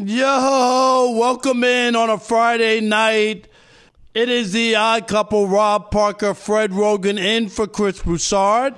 [0.00, 3.48] Yo, welcome in on a Friday night.
[4.14, 8.76] It is the odd couple, Rob Parker, Fred Roggin, in for Chris Broussard.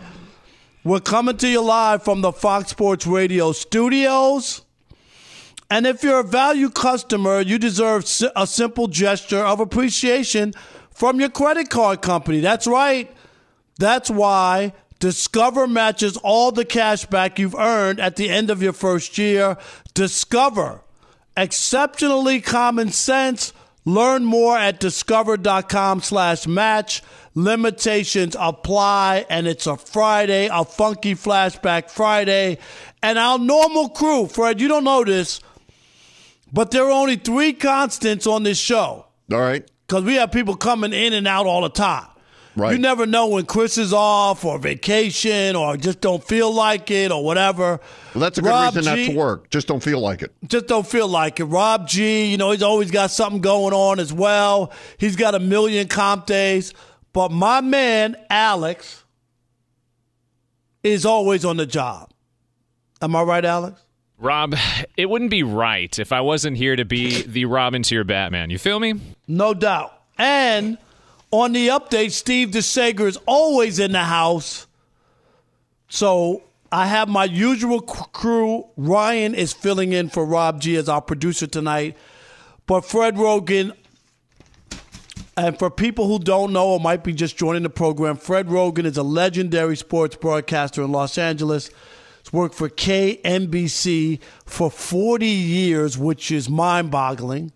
[0.83, 4.63] We're coming to you live from the Fox Sports Radio studios.
[5.69, 10.55] And if you're a value customer, you deserve a simple gesture of appreciation
[10.91, 12.41] from your credit card company.
[12.41, 13.15] That's right.
[13.77, 18.73] That's why Discover matches all the cash back you've earned at the end of your
[18.73, 19.59] first year.
[19.93, 20.81] Discover
[21.37, 23.53] exceptionally common sense.
[23.85, 27.03] Learn more at discover.com slash match.
[27.35, 32.59] Limitations apply, and it's a Friday, a funky flashback Friday.
[33.03, 35.41] And our normal crew, Fred, you don't know this,
[36.53, 39.07] but there are only three constants on this show.
[39.33, 39.69] All right.
[39.87, 42.07] Because we have people coming in and out all the time.
[42.57, 42.73] Right.
[42.73, 47.13] You never know when Chris is off or vacation or just don't feel like it
[47.13, 47.81] or whatever.
[48.15, 49.51] Well, that's a good Rob reason G- not to work.
[49.51, 50.33] Just don't feel like it.
[50.49, 51.45] just don't feel like it.
[51.45, 54.73] Rob G, you know, he's always got something going on as well.
[54.99, 56.75] He's got a million comp days.
[57.13, 59.05] But my man, Alex,
[60.83, 62.11] is always on the job.
[63.03, 63.81] Am I right, Alex?
[64.19, 64.55] Rob,
[64.97, 68.51] it wouldn't be right if I wasn't here to be the Robin to your Batman.
[68.51, 68.95] You feel me?
[69.27, 69.95] No doubt.
[70.19, 70.77] And
[71.31, 74.67] on the update, Steve DeSager is always in the house.
[75.89, 76.43] So
[76.73, 78.67] I have my usual crew.
[78.77, 81.97] Ryan is filling in for Rob G as our producer tonight.
[82.67, 83.73] But Fred Roggin,
[85.37, 88.85] and for people who don't know or might be just joining the program, Fred Roggin
[88.85, 91.71] is a legendary sports broadcaster in Los Angeles.
[92.23, 97.53] He's worked for KNBC for 40 years, which is mind boggling.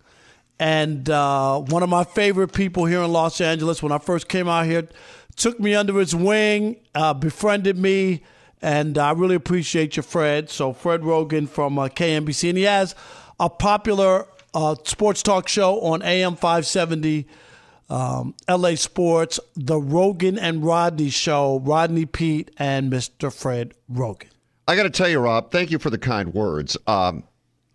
[0.59, 4.47] And uh, one of my favorite people here in Los Angeles, when I first came
[4.47, 4.87] out here,
[5.35, 8.23] took me under his wing, uh, befriended me,
[8.61, 10.49] and I really appreciate you, Fred.
[10.49, 12.49] So, Fred Roggin from uh, KNBC.
[12.49, 12.95] And he has
[13.39, 17.27] a popular uh, sports talk show on AM 570
[17.89, 23.31] um, LA Sports, The Roggin and Rodney Show, Rodney Peete and Mr.
[23.31, 24.29] Fred Roggin.
[24.67, 26.75] I got to tell you, Rob, thank you for the kind words.
[26.87, 27.23] Um,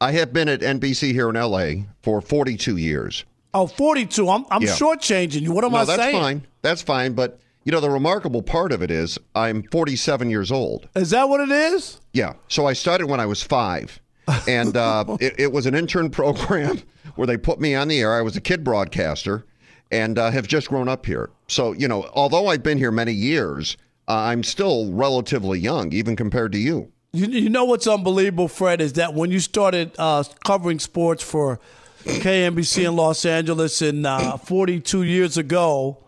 [0.01, 3.25] I have been at NBC here in LA for 42 years.
[3.53, 4.29] Oh, 42.
[4.29, 4.69] I'm, I'm Yeah.
[4.71, 5.53] shortchanging you.
[5.53, 6.13] What am no, I that's saying?
[6.15, 6.47] That's fine.
[6.63, 7.13] That's fine.
[7.13, 10.89] But, you know, the remarkable part of it is I'm 47 years old.
[10.95, 12.01] Is that what it is?
[12.13, 12.35] Yeah.
[12.49, 14.01] So I started when I was five.
[14.49, 16.81] And uh, it, it was an intern program
[17.17, 18.15] where they put me on the air.
[18.15, 19.45] I was a kid broadcaster
[19.91, 21.31] and uh, have just grown up here.
[21.49, 23.77] So, you know, although I've been here many years,
[24.09, 26.93] uh, I'm still relatively young, even compared to you.
[27.13, 31.59] You, you know what's unbelievable, Fred, is that when you started uh, covering sports for
[32.05, 35.99] KNBC in Los Angeles in uh, 42 years ago,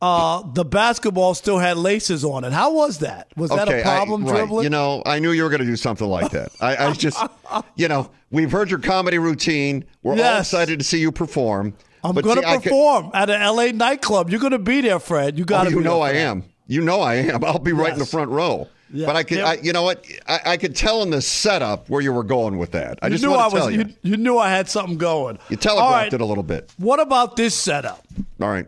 [0.00, 2.52] uh, the basketball still had laces on it.
[2.52, 3.28] How was that?
[3.36, 4.36] Was that a problem right.
[4.36, 4.64] dribbling?
[4.64, 6.52] You know, I knew you were going to do something like that.
[6.60, 7.22] I, I just,
[7.76, 9.84] you know, we've heard your comedy routine.
[10.02, 11.74] We're all excited to see you perform.
[12.02, 14.30] I'm going to I could- perform at an LA nightclub.
[14.30, 15.38] You're going to be there, Fred.
[15.38, 16.44] You got Oh, to you be know I am.
[16.66, 17.44] You know I am.
[17.44, 18.68] I'll be right in the front row.
[18.92, 19.06] Yeah.
[19.06, 19.38] But I could.
[19.38, 20.04] I, you know what?
[20.26, 22.98] I, I could tell in the setup where you were going with that.
[23.02, 23.52] I just knew I was.
[23.52, 23.80] tell you.
[23.80, 25.38] You, you knew I had something going.
[25.48, 26.72] You telegraphed right, it a little bit.
[26.76, 28.04] What about this setup?
[28.40, 28.66] All right.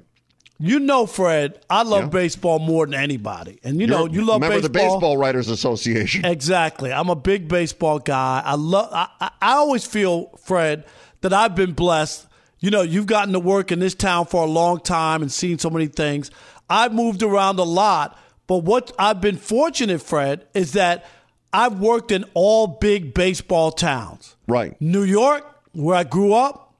[0.58, 2.08] You know, Fred, I love Yeah.
[2.10, 4.92] baseball more than anybody, and you know, You're- you love remember baseball.
[4.92, 6.24] the Baseball Writers Association.
[6.32, 6.92] Exactly.
[6.92, 8.42] I'm a big baseball guy.
[8.44, 8.88] I love.
[8.92, 9.08] I
[9.40, 10.84] I always feel, Fred,
[11.22, 12.28] that I've been blessed.
[12.60, 15.58] You know, you've gotten to work in this town for a long time and seen
[15.58, 16.30] so many things.
[16.70, 18.16] I've moved around a lot,
[18.52, 21.06] but what I've been fortunate, Fred, is that
[21.54, 24.36] I've worked in all big baseball towns.
[24.46, 24.78] Right.
[24.78, 26.74] New York, where I grew up,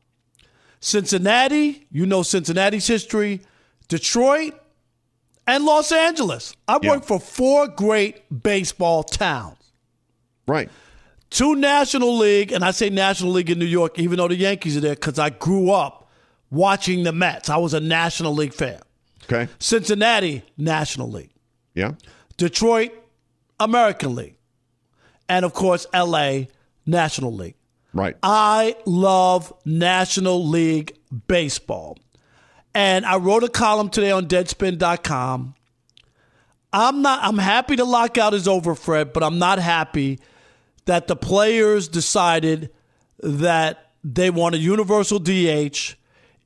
[0.81, 3.41] Cincinnati, you know Cincinnati's history,
[3.89, 4.53] Detroit,
[5.47, 6.55] and Los Angeles.
[6.69, 6.91] I've Yeah.
[6.91, 9.57] worked for four great baseball towns.
[10.47, 10.69] Right.
[11.31, 14.77] Two National League, and I say National League in New York, even though the Yankees
[14.77, 16.07] are there, because I grew up
[16.51, 17.49] watching the Mets.
[17.49, 18.81] I was a National League fan.
[19.25, 19.49] Okay.
[19.59, 21.31] Cincinnati, National League.
[21.75, 21.93] Yeah.
[22.37, 22.91] Detroit,
[23.61, 24.37] American League.
[25.29, 26.43] And of course, LA,
[26.87, 27.55] National League.
[27.95, 28.17] Right.
[28.23, 30.97] I love National League
[31.29, 31.99] baseball.
[32.75, 35.55] And I wrote a column today on deadspin.com.
[36.73, 40.21] I'm not I'm happy the lockout is over, Fred, but I'm not happy
[40.87, 42.71] that the players decided
[43.19, 45.95] that they want a universal DH.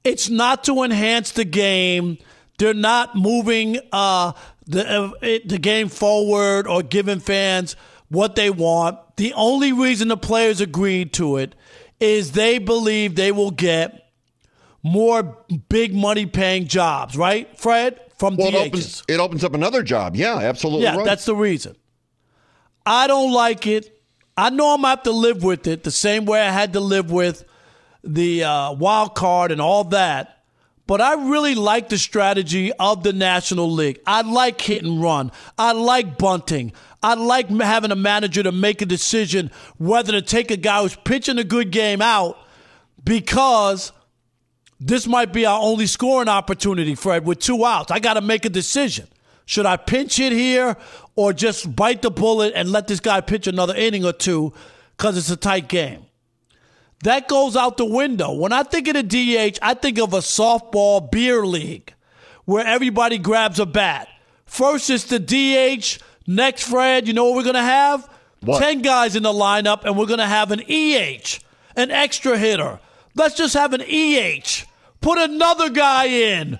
[0.05, 2.19] It's not to enhance the game.
[2.59, 4.33] They're not moving uh,
[4.67, 7.77] the uh, it, the game forward or giving fans
[8.09, 8.99] what they want.
[9.17, 11.55] The only reason the players agreed to it
[12.01, 14.11] is they believe they will get
[14.83, 18.01] more big money paying jobs, right, Fred?
[18.19, 20.17] From Well, it opens, it opens up another job.
[20.17, 21.05] Yeah, absolutely Yeah, right.
[21.05, 21.77] that's the reason.
[22.87, 23.93] I don't like it.
[24.37, 26.81] I know I'm gonna have to live with it the same way I had to
[26.81, 27.45] live with
[28.05, 30.36] the uh, wild card and all that.
[30.87, 34.01] But I really like the strategy of the National League.
[34.07, 35.33] I like hit and run.
[35.59, 36.73] I like bunting.
[37.03, 40.95] I like having a manager to make a decision whether to take a guy who's
[40.95, 42.39] pitching a good game out
[43.03, 43.93] because
[44.79, 47.91] this might be our only scoring opportunity, Fred, with two outs.
[47.91, 49.09] I got to make a decision.
[49.45, 50.77] Should I pinch it here
[51.15, 54.53] or just bite the bullet and let this guy pitch another inning or two
[54.97, 56.06] because it's a tight game?
[57.03, 58.33] That goes out the window.
[58.33, 61.93] When I think of the DH, I think of a softball beer league
[62.45, 64.09] where everybody grabs a bat.
[64.47, 66.03] First it's the DH.
[66.27, 68.09] Next, Fred, you know what we're going to have?
[68.41, 68.61] What?
[68.61, 71.39] 10 guys in the lineup, and we're going to have an EH,
[71.77, 72.81] an extra hitter.
[73.15, 74.65] Let's just have an EH.
[75.01, 76.59] Put another guy in.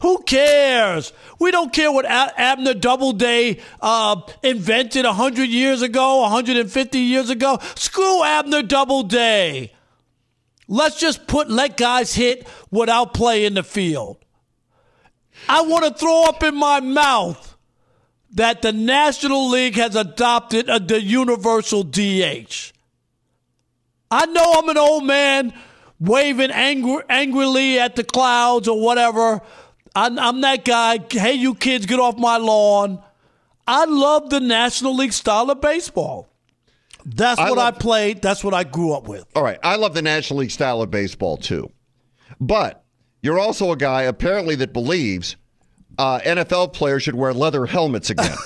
[0.00, 1.12] Who cares?
[1.40, 7.58] We don't care what Abner Doubleday uh, invented 100 years ago, 150 years ago.
[7.74, 9.72] Screw Abner Doubleday.
[10.68, 14.18] Let's just put let guys hit without playing the field.
[15.48, 17.56] I want to throw up in my mouth
[18.32, 22.72] that the National League has adopted a, the universal DH.
[24.10, 25.54] I know I'm an old man
[25.98, 29.40] waving angry, angrily at the clouds or whatever.
[29.94, 30.98] I'm, I'm that guy.
[31.10, 33.02] Hey, you kids, get off my lawn.
[33.66, 36.27] I love the National League style of baseball.
[37.14, 38.20] That's I what I played.
[38.20, 39.24] That's what I grew up with.
[39.34, 39.58] All right.
[39.62, 41.70] I love the National League style of baseball too.
[42.38, 42.84] But
[43.22, 45.36] you're also a guy apparently that believes
[45.98, 48.36] uh, NFL players should wear leather helmets again.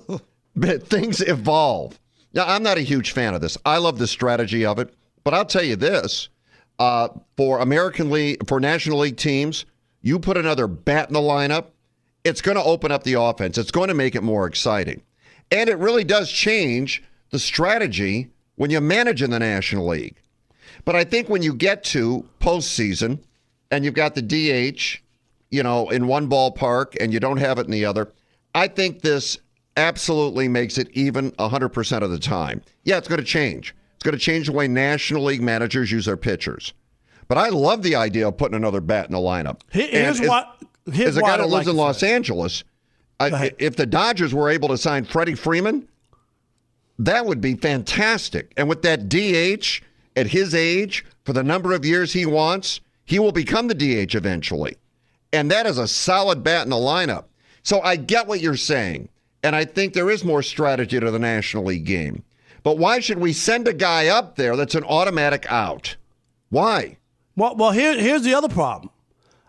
[0.56, 1.98] but things evolve.
[2.34, 3.56] Now, I'm not a huge fan of this.
[3.64, 4.92] I love the strategy of it.
[5.22, 6.28] But I'll tell you this
[6.78, 9.64] uh, for American League, for National League teams,
[10.02, 11.66] you put another bat in the lineup,
[12.24, 13.58] it's going to open up the offense.
[13.58, 15.02] It's going to make it more exciting.
[15.50, 20.16] And it really does change the strategy when you manage in the National League.
[20.84, 23.18] But I think when you get to postseason
[23.70, 24.98] and you've got the DH,
[25.50, 28.12] you know, in one ballpark and you don't have it in the other,
[28.54, 29.38] I think this
[29.76, 32.62] absolutely makes it even 100% of the time.
[32.84, 33.74] Yeah, it's going to change.
[33.94, 36.72] It's going to change the way National League managers use their pitchers.
[37.28, 39.60] But I love the idea of putting another bat in the lineup.
[39.70, 40.62] Here- Here's And what.
[40.90, 42.64] Here's As a guy that lives like in Los Angeles,
[43.20, 45.86] I, if the Dodgers were able to sign Freddie Freeman,
[46.98, 48.52] that would be fantastic.
[48.56, 49.82] And with that DH
[50.16, 54.14] at his age, for the number of years he wants, he will become the DH
[54.14, 54.76] eventually.
[55.32, 57.24] And that is a solid bat in the lineup.
[57.62, 59.08] So I get what you're saying.
[59.42, 62.24] And I think there is more strategy to the National League game.
[62.62, 65.96] But why should we send a guy up there that's an automatic out?
[66.50, 66.98] Why?
[67.36, 68.90] Well, well, here, here's the other problem.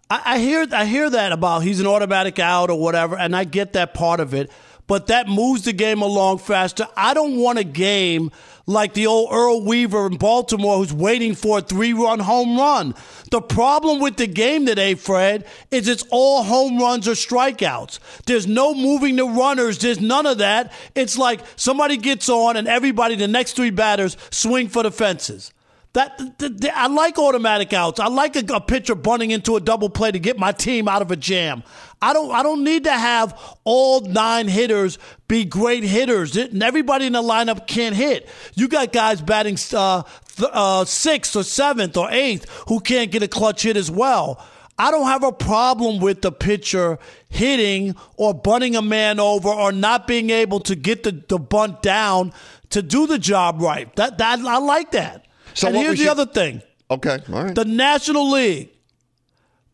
[0.09, 3.45] I, I hear, I hear that about he's an automatic out or whatever, and I
[3.45, 4.51] get that part of it.
[4.89, 6.87] But that moves the game along faster.
[6.97, 8.31] I don't want a game
[8.65, 12.95] like the old Earl Weaver in Baltimore who's waiting for a three run home run.
[13.29, 17.99] The problem with the game today, Fred, is it's all home runs or strikeouts.
[18.25, 19.77] There's no moving the runners.
[19.77, 20.73] There's none of that.
[20.95, 25.53] It's like somebody gets on and everybody, the next three batters, swing for the fences.
[25.93, 27.99] That th- th- I like automatic outs.
[27.99, 31.01] I like a, a pitcher bunting into a double play to get my team out
[31.01, 31.63] of a jam.
[31.99, 32.31] I don't.
[32.31, 36.37] I don't need to have all nine hitters be great hitters.
[36.37, 38.29] It- and everybody in the lineup can't hit.
[38.53, 40.03] You got guys batting uh,
[40.35, 44.45] th- uh, sixth or seventh or eighth who can't get a clutch hit as well.
[44.77, 49.71] I don't have a problem with the pitcher hitting or bunting a man over or
[49.71, 52.31] not being able to get the, the bunt down
[52.69, 53.93] to do the job right.
[53.95, 55.25] That that I like that.
[55.53, 56.61] So and here's the should- other thing.
[56.91, 57.53] Okay, all right.
[57.55, 58.69] The National League.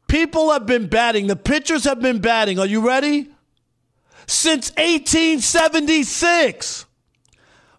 [0.08, 1.28] People have been batting.
[1.28, 2.60] The pitchers have been batting.
[2.60, 3.30] Are you ready?
[4.28, 6.86] Since 1876.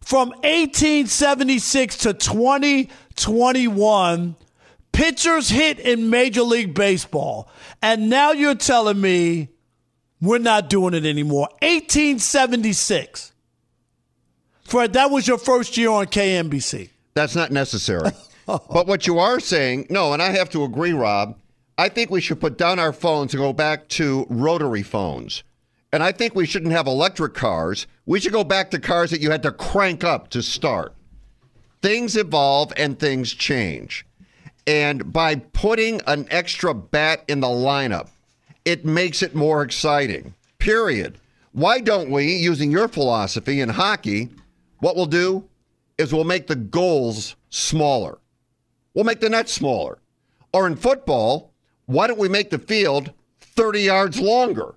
[0.01, 4.37] From 1876 to 2021,
[4.93, 7.49] pitchers hit in Major League Baseball.
[7.83, 9.49] And now you're telling me
[10.21, 11.49] we're not doing it anymore.
[11.61, 13.33] 1876.
[14.63, 16.91] Fred, that was your first year on KNBC.
[17.17, 18.11] That's not necessary.
[18.47, 21.39] but what you are saying, no, and I have to agree, Rob.
[21.79, 25.43] I think we should put down our phones and go back to rotary phones.
[25.95, 27.87] And I think we shouldn't have electric cars.
[28.05, 30.95] We should go back to cars that you had to crank up to start.
[31.81, 34.05] Things evolve and things change.
[34.67, 38.11] And by putting an extra bat in the lineup,
[38.67, 40.35] it makes it more exciting.
[40.59, 41.19] Period.
[41.53, 44.29] Why don't we, using your philosophy in hockey,
[44.81, 45.49] what we'll do
[45.99, 48.19] is we'll make the goals smaller.
[48.95, 49.99] We'll make the net smaller.
[50.53, 51.53] Or in football,
[51.87, 54.75] why don't we make the field 30 yards longer?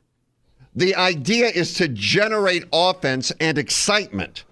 [0.76, 4.46] The idea is to generate offense and excitement.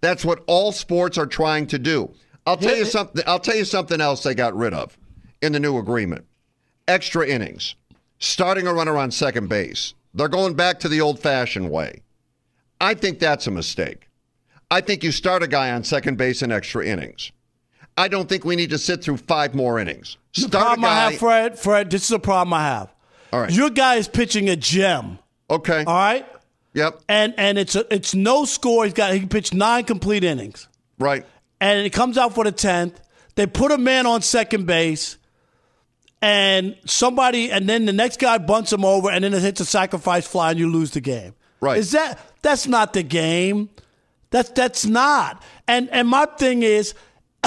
[0.00, 2.12] That's what all sports are trying to do.
[2.44, 4.98] I'll tell you something I'll tell you something else they got rid of
[5.40, 6.26] in the new agreement.
[6.88, 7.76] Extra innings.
[8.18, 9.94] Starting a runner on second base.
[10.14, 12.02] They're going back to the old-fashioned way.
[12.80, 14.08] I think that's a mistake.
[14.72, 17.30] I think you start a guy on second base in extra innings.
[17.98, 20.16] I don't think we need to sit through five more innings.
[20.34, 22.94] The Start a problem I have, Fred, Fred, this is a problem I have.
[23.34, 23.52] All right.
[23.52, 25.18] Your guy is pitching a gem.
[25.50, 25.84] Okay.
[25.84, 26.26] All right.
[26.72, 27.02] Yep.
[27.06, 28.84] And and it's a, it's no score.
[28.84, 30.68] He's got he pitched nine complete innings.
[30.98, 31.26] Right.
[31.60, 32.98] And it comes out for the tenth.
[33.34, 35.18] They put a man on second base,
[36.22, 39.66] and somebody, and then the next guy bunts him over, and then it hits a
[39.66, 41.34] sacrifice fly, and you lose the game.
[41.60, 41.76] Right.
[41.76, 43.68] Is that that's not the game?
[44.32, 45.40] That's that's not.
[45.68, 46.94] And and my thing is,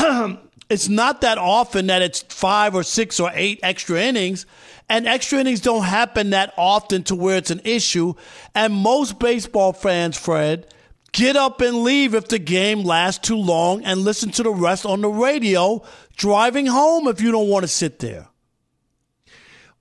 [0.69, 4.45] it's not that often that it's five or six or eight extra innings.
[4.87, 8.13] And extra innings don't happen that often to where it's an issue.
[8.53, 10.71] And most baseball fans, Fred,
[11.11, 14.85] get up and leave if the game lasts too long and listen to the rest
[14.85, 15.81] on the radio
[16.15, 18.27] driving home if you don't want to sit there.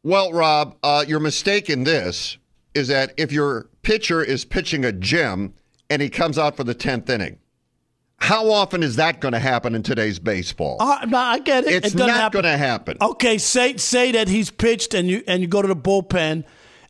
[0.03, 2.39] Well, Rob, uh, your mistake in this
[2.73, 5.53] is that if your pitcher is pitching a gem
[5.91, 7.39] and he comes out for the 10th inning,
[8.19, 10.77] how often is that going to happen in today's baseball?
[10.81, 11.85] Uh, no, I get it.
[11.85, 12.43] it's it doesn't happen.
[12.43, 12.97] going to happen.
[13.01, 16.45] Okay, say say that he's pitched and you and you go to the bullpen,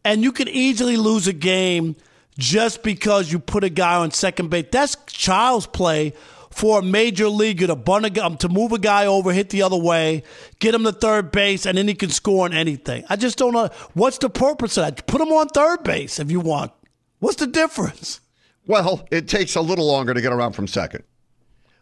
[0.05, 1.97] and you could easily lose a game
[2.39, 4.67] just because you put a guy on second base.
[4.71, 6.13] That's child's play
[6.51, 9.51] for a major leaguer to bunt a, gu- um, to move a guy over, hit
[9.51, 10.23] the other way,
[10.61, 13.03] get him to third base, and then he can score on anything.
[13.09, 15.05] I just don't know what's the purpose of that.
[15.09, 16.71] Put him on third base if you want.
[17.19, 18.21] What's the difference?
[18.67, 21.05] Well, it takes a little longer to get around from second.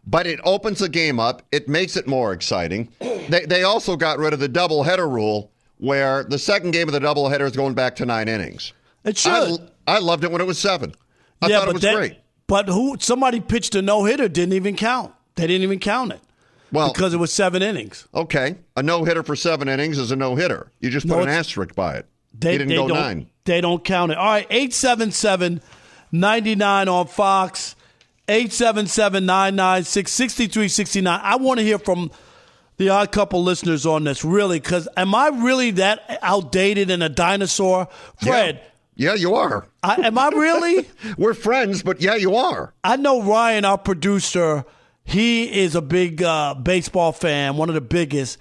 [0.06, 1.42] But it opens the game up.
[1.52, 2.88] It makes it more exciting.
[3.00, 6.92] They, they also got rid of the double header rule where the second game of
[6.92, 8.72] the double header is going back to nine innings.
[9.04, 9.32] It should.
[9.86, 10.94] I, I loved it when it was seven.
[11.40, 12.16] I yeah, thought it was that- great.
[12.48, 12.96] But who?
[12.98, 15.14] Somebody pitched a no hitter, didn't even count.
[15.36, 16.20] They didn't even count it.
[16.72, 18.06] Well- because it was seven innings.
[18.14, 18.56] Okay.
[18.76, 20.70] A no hitter for seven innings is a no hitter.
[20.80, 22.06] You just No, put an asterisk by it.
[22.38, 23.28] They he didn't they go nine.
[23.44, 24.18] They don't count it.
[24.18, 25.60] All right, 877
[26.12, 27.74] 99 on Fox.
[28.28, 31.20] 877 996 6369.
[31.22, 32.10] I want to hear from
[32.76, 37.08] the odd couple listeners on this, really, because am I really that outdated and a
[37.08, 37.88] dinosaur?
[38.22, 38.62] Fred.
[38.94, 39.66] Yeah, yeah you are.
[39.82, 40.88] I, am I really?
[41.18, 42.72] We're friends, but yeah, you are.
[42.84, 44.64] I know Ryan, our producer,
[45.04, 48.38] he is a big uh, baseball fan, one of the biggest.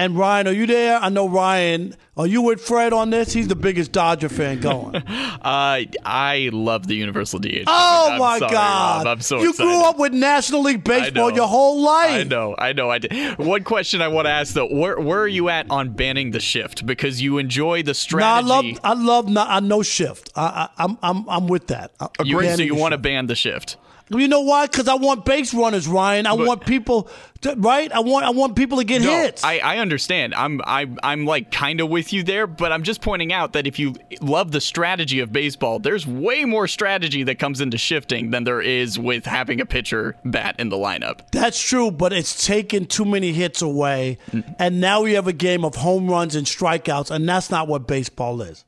[0.00, 0.98] And Ryan, are you there?
[0.98, 1.94] I know Ryan.
[2.16, 3.34] Are you with Fred on this?
[3.34, 4.96] He's the biggest Dodger fan going.
[4.96, 5.02] uh,
[5.42, 7.64] I love the Universal DH.
[7.66, 9.04] Oh I'm my sorry, God!
[9.04, 9.18] Rob.
[9.18, 9.68] I'm so you excited.
[9.68, 12.12] grew up with National League baseball your whole life.
[12.12, 12.88] I know, I know.
[12.88, 13.36] I did.
[13.36, 16.40] One question I want to ask though: Where where are you at on banning the
[16.40, 16.86] shift?
[16.86, 18.48] Because you enjoy the strategy.
[18.48, 20.30] No, I love, I love, no, I know shift.
[20.34, 21.92] I, I, I'm, I'm, I'm with that.
[22.24, 23.76] You, so you want to ban the shift?
[24.10, 24.66] You know why?
[24.66, 26.26] Because I want base runners, Ryan.
[26.26, 27.08] I but, want people,
[27.42, 27.90] to, right?
[27.92, 29.44] I want I want people to get no, hits.
[29.44, 30.34] I, I understand.
[30.34, 33.68] I'm I, I'm like kind of with you there, but I'm just pointing out that
[33.68, 38.30] if you love the strategy of baseball, there's way more strategy that comes into shifting
[38.30, 41.30] than there is with having a pitcher bat in the lineup.
[41.30, 44.56] That's true, but it's taken too many hits away, mm.
[44.58, 47.86] and now we have a game of home runs and strikeouts, and that's not what
[47.86, 48.64] baseball is.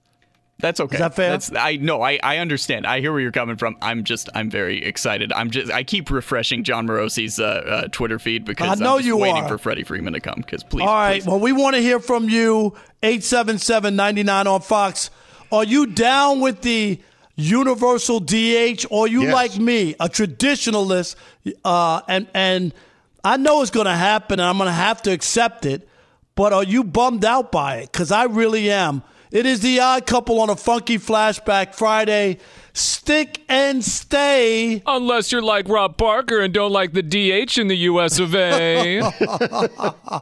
[0.63, 0.95] That's okay.
[0.95, 1.31] Is that fair?
[1.31, 2.03] That's, I know.
[2.03, 2.87] I, I understand.
[2.87, 3.77] I hear where you're coming from.
[3.83, 5.33] I'm just I'm very excited.
[5.33, 8.99] I'm just I keep refreshing Jon Morosi's uh, uh, Twitter feed because I know I'm
[8.99, 9.49] just you waiting are.
[9.49, 10.37] for Freddie Freeman to come.
[10.37, 10.83] Because please.
[10.83, 11.21] All right.
[11.21, 11.27] Please.
[11.27, 12.75] Well, we want to hear from you.
[13.03, 15.11] 877-99 on Fox.
[15.51, 17.01] Are you down with the
[17.35, 19.35] universal DH, or you yes.
[19.35, 21.17] like me, a traditionalist?
[21.65, 22.73] Uh, and and
[23.25, 25.89] I know it's going to happen, and I'm going to have to accept it.
[26.37, 27.91] But are you bummed out by it?
[27.91, 29.03] Because I really am.
[29.33, 32.37] It is the odd couple on a funky flashback Friday.
[32.75, 34.83] Stick and stay.
[34.87, 39.03] Unless you're like Rob Parker and don't like the DH in the US of A.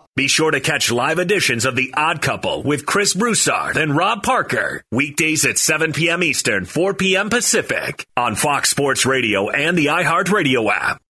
[0.16, 4.22] Be sure to catch live editions of The Odd Couple with Chris Broussard and Rob
[4.22, 4.82] Parker.
[4.90, 6.22] Weekdays at 7 p.m.
[6.22, 7.30] Eastern, 4 p.m.
[7.30, 11.00] Pacific on Fox Sports Radio and the iHeartRadio app.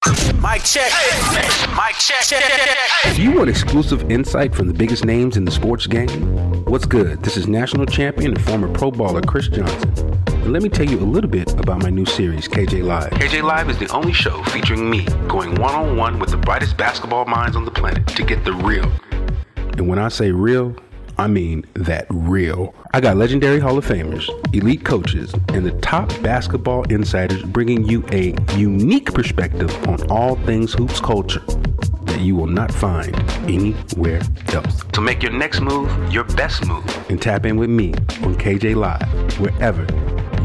[0.40, 0.90] Mike check.
[1.74, 3.14] Mike check.
[3.14, 6.64] Do you want exclusive insight from the biggest names in the sports game?
[6.66, 7.22] What's good?
[7.22, 10.39] This is national champion and former pro baller Chris Johnson.
[10.50, 13.12] Let me tell you a little bit about my new series, KJ Live.
[13.12, 16.76] KJ Live is the only show featuring me going one on one with the brightest
[16.76, 18.90] basketball minds on the planet to get the real.
[19.78, 20.74] And when I say real,
[21.16, 22.74] I mean that real.
[22.92, 28.04] I got legendary Hall of Famers, elite coaches, and the top basketball insiders bringing you
[28.10, 31.44] a unique perspective on all things hoops culture
[32.06, 33.14] that you will not find
[33.48, 34.82] anywhere else.
[34.94, 37.92] To make your next move your best move and tap in with me
[38.24, 39.86] on KJ Live, wherever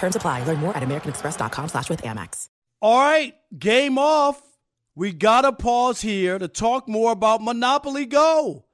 [0.00, 0.44] Terms apply.
[0.44, 2.48] Learn more at americanexpress.com slash with Amex.
[2.80, 4.40] All right, game off.
[4.94, 8.64] We got to pause here to talk more about Monopoly Go.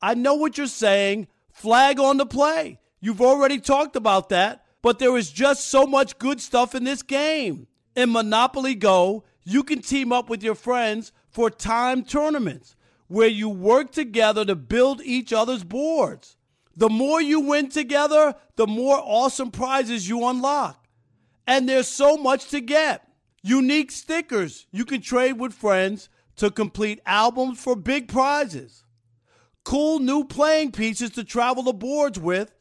[0.00, 1.26] I know what you're saying.
[1.50, 2.78] Flag on the play.
[3.00, 7.02] You've already talked about that, but there is just so much good stuff in this
[7.02, 7.66] game.
[7.96, 12.76] In Monopoly Go, you can team up with your friends for time tournaments
[13.08, 16.36] where you work together to build each other's boards.
[16.78, 20.86] The more you win together, the more awesome prizes you unlock.
[21.44, 23.04] And there's so much to get.
[23.42, 28.84] Unique stickers you can trade with friends to complete albums for big prizes.
[29.64, 32.54] Cool new playing pieces to travel the boards with.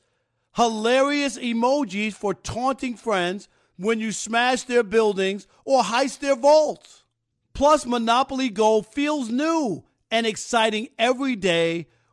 [0.56, 7.04] Hilarious emojis for taunting friends when you smash their buildings or heist their vaults.
[7.54, 11.86] Plus, Monopoly Go feels new and exciting every day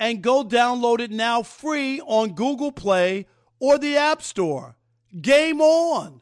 [0.00, 3.26] and go download it now free on Google Play
[3.60, 4.76] or the App Store.
[5.20, 6.21] Game on!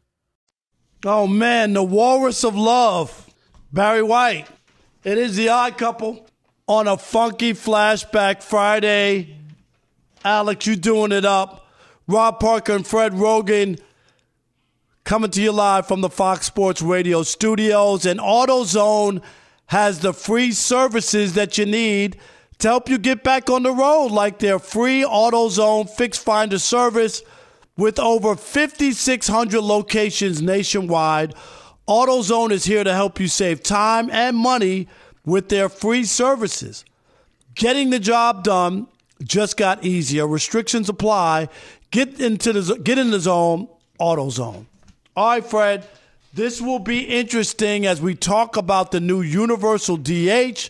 [1.03, 3.33] Oh man, the walrus of love,
[3.73, 4.47] Barry White.
[5.03, 6.27] It is the odd couple
[6.67, 9.35] on a funky flashback Friday.
[10.23, 11.67] Alex, you doing it up.
[12.07, 13.79] Rob Parker and Fred Roggin
[15.03, 18.05] coming to you live from the Fox Sports Radio studios.
[18.05, 19.23] And AutoZone
[19.67, 22.19] has the free services that you need
[22.59, 27.23] to help you get back on the road, like their free AutoZone Fix Finder service
[27.77, 31.33] with over 5,600 locations nationwide,
[31.87, 34.87] AutoZone is here to help you save time and money
[35.25, 36.85] with their free services.
[37.55, 38.87] Getting the job done
[39.23, 40.27] just got easier.
[40.27, 41.49] Restrictions apply.
[41.91, 43.67] Get into the get in the zone,
[43.99, 44.65] AutoZone.
[45.15, 45.87] All right, Fred.
[46.33, 50.69] This will be interesting as we talk about the new universal DH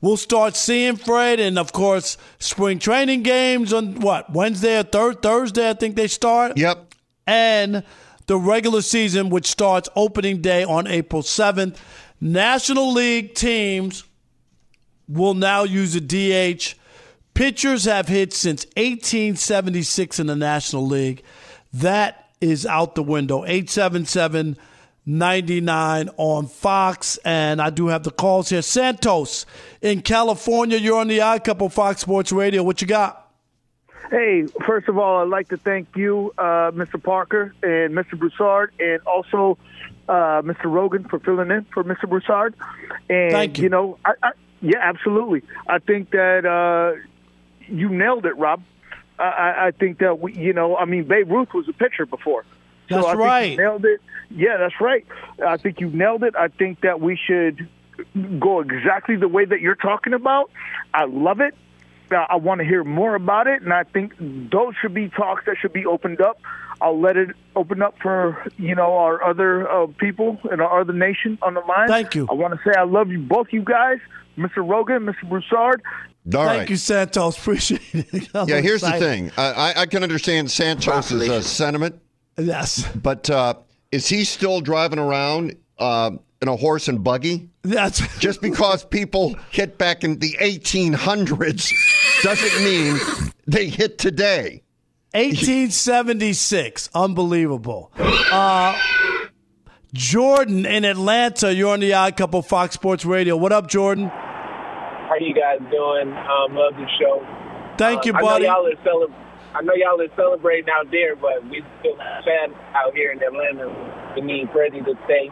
[0.00, 5.22] we'll start seeing Fred, and of course, spring training games on what Wednesday or third
[5.22, 5.68] Thursday.
[5.68, 6.56] I think they start.
[6.56, 6.94] Yep.
[7.26, 7.82] And
[8.26, 11.82] the regular season, which starts opening day on April seventh.
[12.20, 14.04] National League teams
[15.08, 16.74] will now use a DH.
[17.34, 21.22] Pitchers have hit since 1876 in the National League.
[21.72, 23.42] That is out the window.
[23.42, 24.56] 877-
[25.08, 27.18] 99 on Fox.
[27.24, 28.62] And I do have the calls here.
[28.62, 29.46] Santos
[29.80, 32.62] in California, you're on the Odd Couple Fox Sports Radio.
[32.62, 33.24] What you got?
[34.10, 37.02] Hey, first of all, I'd like to thank you, uh, Mr.
[37.02, 38.18] Parker and Mr.
[38.18, 39.58] Broussard, and also
[40.08, 40.64] uh, Mr.
[40.64, 42.08] Roggin for filling in for Mr.
[42.08, 42.54] Broussard.
[43.10, 43.64] And, thank you.
[43.64, 44.30] you know, I, I,
[44.62, 45.42] yeah, absolutely.
[45.66, 46.98] I think that uh,
[47.66, 48.62] you nailed it, Rob.
[49.18, 52.44] I, I think that, we, you know, I mean, Babe Ruth was a pitcher before.
[52.88, 53.58] That's so I right.
[53.58, 54.00] Nailed it.
[54.30, 55.06] Yeah, that's right.
[55.44, 56.34] I think you nailed it.
[56.36, 57.68] I think that we should
[58.38, 60.50] go exactly the way that you're talking about.
[60.94, 61.54] I love it.
[62.10, 65.44] Uh, I want to hear more about it, and I think those should be talks
[65.46, 66.40] that should be opened up.
[66.80, 70.92] I'll let it open up for you know our other uh, people and our other
[70.92, 71.88] nation on the line.
[71.88, 72.26] Thank you.
[72.30, 73.98] I want to say I love you both, you guys,
[74.38, 74.58] Mr.
[74.58, 75.28] Roggin, Mr.
[75.28, 75.82] Broussard.
[76.34, 76.70] All Thank right.
[76.70, 77.36] you, Santos.
[77.38, 78.28] Appreciate it.
[78.34, 79.30] I'm Yeah, here's the thing.
[79.36, 82.00] I, I- I can understand Santos's uh, sentiment.
[82.38, 82.86] Yes.
[82.94, 83.54] But uh,
[83.90, 86.10] is he still driving around uh,
[86.42, 87.48] in a horse and buggy?
[87.62, 91.72] That's just because people hit back in the 1800s
[92.22, 92.98] doesn't mean
[93.46, 94.62] they hit today.
[95.14, 96.90] 1876.
[96.94, 97.90] Unbelievable.
[97.98, 98.78] Uh,
[99.94, 103.36] Jordan in Atlanta, you're on the Odd Couple Fox Sports Radio.
[103.36, 104.08] What up, Jordan?
[104.08, 106.12] How you guys doing?
[106.12, 107.26] Um, love the show.
[107.78, 108.46] Thank you, Uh, buddy.
[108.46, 111.96] I know y'all are cele- I know y'all is celebrating out there, but we still
[111.96, 114.12] sad out here in Atlanta.
[114.14, 115.30] We need Freddie to stay.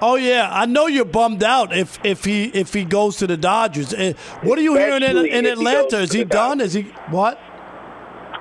[0.00, 3.36] Oh yeah, I know you're bummed out if if he if he goes to the
[3.36, 3.94] Dodgers.
[3.94, 5.98] Eh, What are you hearing in, in if he Atlanta?
[6.00, 6.60] Is he done?
[6.60, 7.38] Is he what?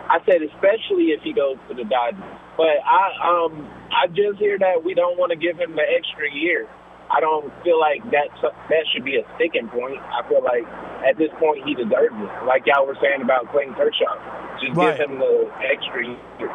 [0.09, 2.23] I said especially if he goes to the Dodgers.
[2.57, 6.31] But I um I just hear that we don't want to give him the extra
[6.33, 6.67] year.
[7.15, 9.97] I don't feel like that that should be a sticking point.
[10.01, 10.63] I feel like
[11.07, 12.45] at this point he deserves it.
[12.45, 14.97] Like y'all were saying about Clayton Kershaw, just Right.
[14.97, 16.51] give him the extra year.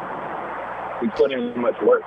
[1.01, 2.03] We put in so much work.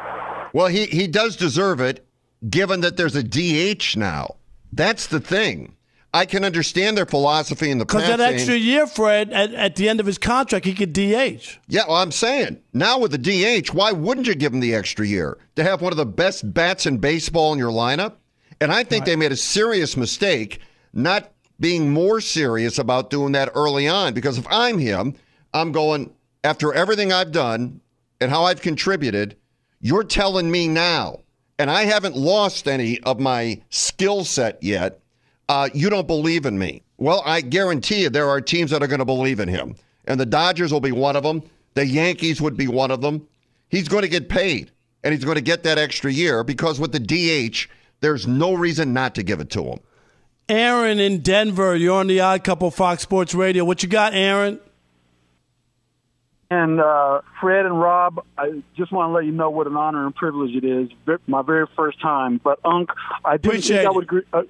[0.53, 2.07] Well, he, he does deserve it,
[2.49, 4.37] given that there's a DH now.
[4.73, 5.75] That's the thing.
[6.12, 8.19] I can understand their philosophy in the Because past.
[8.19, 11.59] that saying- extra year, Fred, at, at the end of his contract, he could DH.
[11.67, 15.05] Yeah, well, I'm saying now with the DH, why wouldn't you give him the extra
[15.05, 18.12] year to have one of the best bats in baseball in your lineup?
[18.61, 20.61] And I think they made a serious mistake
[20.93, 24.14] not being more serious about doing that early on.
[24.14, 25.14] Because if I'm him,
[25.53, 26.12] I'm going
[26.43, 27.81] after everything I've done
[28.21, 29.37] and how I've contributed.
[29.81, 31.21] You're telling me now,
[31.59, 35.01] and I haven't lost any of my skill set yet.
[35.49, 36.83] Uh, you don't believe in me.
[36.97, 39.77] Well, I guarantee you there are teams that are going to believe in him.
[40.07, 41.43] And the Dodgers will be one of them.
[41.75, 43.27] The Yankees would be one of them.
[43.69, 44.71] He's going to get paid,
[45.03, 47.69] and he's going to get that extra year because with the DH,
[48.05, 49.81] there's no reason not to give it to him.
[50.49, 53.64] Aaron in Denver, you're on the Odd Couple Fox Sports Radio.
[53.64, 54.61] What you got, Aaron?
[56.51, 60.05] And uh, Fred and Rob, I just want to let you know what an honor
[60.05, 60.90] and privilege it is.
[61.27, 62.38] My very first time.
[62.45, 62.90] But Unc,
[63.25, 64.23] I didn't Appreciate think I would agree.
[64.33, 64.43] Uh,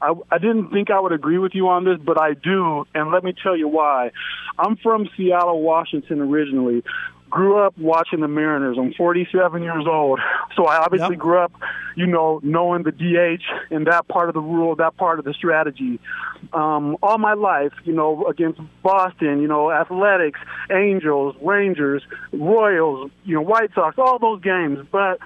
[0.00, 3.10] I, I didn't think I would agree with you on this, but I do, and
[3.10, 4.12] let me tell you why.
[4.58, 6.84] I'm from Seattle, Washington originally.
[7.32, 8.76] Grew up watching the Mariners.
[8.78, 10.20] I'm 47 years old,
[10.54, 11.50] so I obviously grew up,
[11.96, 13.42] you know, knowing the DH
[13.74, 15.98] and that part of the rule, that part of the strategy.
[16.52, 20.40] Um, all my life, you know, against Boston, you know, Athletics,
[20.70, 22.02] Angels, Rangers,
[22.34, 24.86] Royals, you know, White Sox, all those games.
[24.92, 25.18] But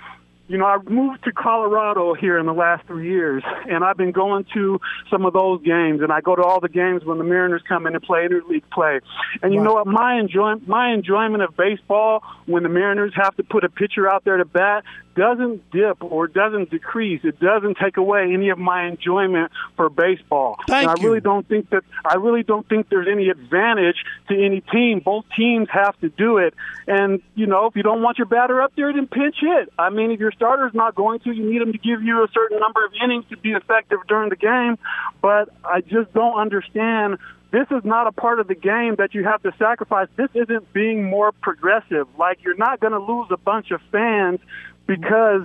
[0.48, 4.12] you know, I moved to Colorado here in the last three years, and I've been
[4.12, 4.80] going to
[5.10, 7.86] some of those games, and I go to all the games when the Mariners come
[7.86, 9.00] in and play interleague play.
[9.42, 9.86] And you know what?
[9.86, 14.24] My enjoyment, my enjoyment of baseball when the Mariners have to put a pitcher out
[14.24, 14.84] there to bat
[15.16, 17.22] doesn't dip or doesn't decrease.
[17.24, 20.56] It doesn't take away any of my enjoyment for baseball.
[20.68, 23.96] Thank and I really don't think that I really don't think there's any advantage
[24.28, 25.00] to any team.
[25.00, 26.54] Both teams have to do it.
[26.86, 29.72] And you know, if you don't want your batter up there, then pinch hit.
[29.78, 32.28] I mean, if your starter's not going to, you need him to give you a
[32.32, 34.78] certain number of innings to be effective during the game.
[35.22, 37.18] But I just don't understand
[37.52, 40.08] this is not a part of the game that you have to sacrifice.
[40.16, 42.06] This isn't being more progressive.
[42.18, 44.40] Like you're not going to lose a bunch of fans
[44.86, 45.42] because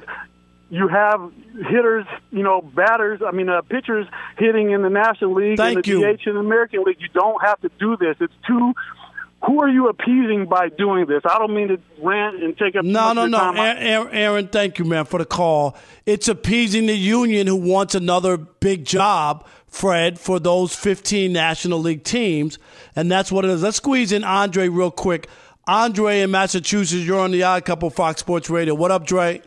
[0.69, 1.31] you have
[1.69, 5.83] hitters, you know, batters, I mean, uh, pitchers hitting in the National League Thank and
[5.83, 5.99] the you.
[6.17, 6.97] DH in the American League.
[7.01, 8.15] You don't have to do this.
[8.21, 8.73] It's too.
[9.47, 11.23] Who are you appeasing by doing this?
[11.25, 13.37] I don't mean to rant and take up No, no, no.
[13.37, 13.57] your time.
[13.57, 15.75] Aaron, Aaron- Aaron, thank you, man, for the call.
[16.05, 22.03] It's appeasing the union who wants another big job, Fred, for those 15 National League
[22.03, 22.59] teams.
[22.95, 23.63] And that's what it is.
[23.63, 25.27] Let's squeeze in Andre real quick.
[25.67, 28.73] Andre in Massachusetts, you're on the Odd Couple Fox Sports Radio.
[28.73, 29.41] What up, Dre?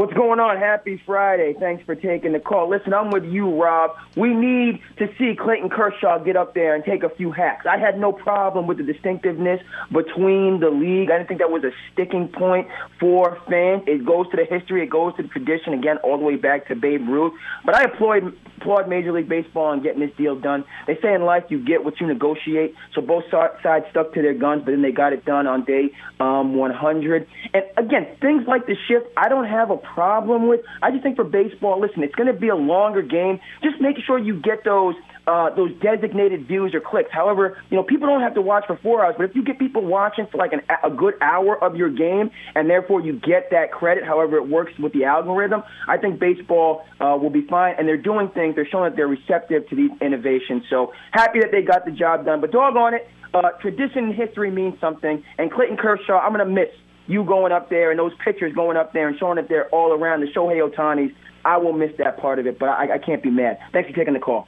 [0.00, 0.56] What's going on?
[0.56, 1.54] Happy Friday.
[1.60, 2.70] Thanks for taking the call.
[2.70, 3.90] Listen, I'm with you, Rob.
[4.16, 7.66] We need to see Clayton Kershaw get up there and take a few hacks.
[7.66, 9.60] I had no problem with the distinctiveness
[9.92, 11.10] between the league.
[11.10, 13.82] I didn't think that was a sticking point for fans.
[13.86, 16.68] It goes to the history, it goes to the tradition, again, all the way back
[16.68, 17.34] to Babe Ruth.
[17.66, 20.64] But I applaud, applaud Major League Baseball on getting this deal done.
[20.86, 22.74] They say in life you get what you negotiate.
[22.94, 25.90] So both sides stuck to their guns, but then they got it done on day
[26.20, 27.26] um, 100.
[27.52, 30.60] And again, things like the shift, I don't have a problem with.
[30.82, 33.40] I just think for baseball, listen, it's going to be a longer game.
[33.62, 34.94] Just making sure you get those
[35.26, 37.10] uh, those designated views or clicks.
[37.12, 39.58] However, you know, people don't have to watch for four hours, but if you get
[39.58, 43.50] people watching for like an, a good hour of your game, and therefore you get
[43.50, 47.74] that credit, however it works with the algorithm, I think baseball uh, will be fine.
[47.78, 48.56] And they're doing things.
[48.56, 50.64] They're showing that they're receptive to these innovations.
[50.68, 52.40] So happy that they got the job done.
[52.40, 55.22] But doggone it, uh, tradition and history means something.
[55.38, 56.70] And Clayton Kershaw, I'm going to miss
[57.06, 59.92] you going up there and those pictures going up there and showing that they're all
[59.92, 61.14] around the Shohei Otanis.
[61.44, 63.58] I will miss that part of it, but I, I can't be mad.
[63.72, 64.46] Thanks for taking the call.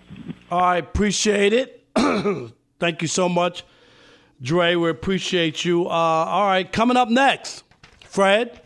[0.50, 1.86] All right, appreciate it.
[2.78, 3.64] Thank you so much,
[4.42, 4.74] Dre.
[4.74, 5.86] We appreciate you.
[5.86, 7.64] Uh, all right, coming up next,
[8.04, 8.60] Fred.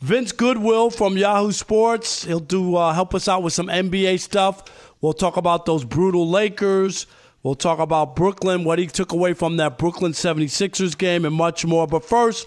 [0.00, 2.24] Vince Goodwill from Yahoo Sports.
[2.24, 4.94] He'll do uh, help us out with some NBA stuff.
[5.02, 7.06] We'll talk about those brutal Lakers.
[7.42, 11.64] We'll talk about Brooklyn, what he took away from that Brooklyn 76ers game, and much
[11.64, 11.86] more.
[11.86, 12.46] But first,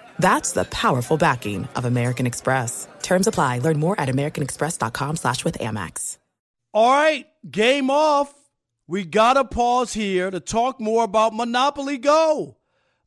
[0.21, 2.87] That's the powerful backing of American Express.
[3.01, 3.57] Terms apply.
[3.57, 6.19] Learn more at americanexpress.com slash with Amex.
[6.75, 8.31] All right, game off.
[8.87, 12.57] We got to pause here to talk more about Monopoly Go.